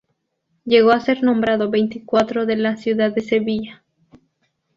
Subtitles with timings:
[0.65, 3.83] Llegó a ser nombrado veinticuatro de la ciudad de Sevilla.